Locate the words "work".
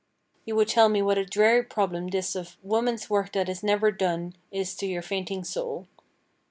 3.07-3.33